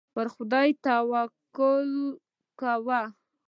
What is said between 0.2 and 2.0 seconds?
خدای توکل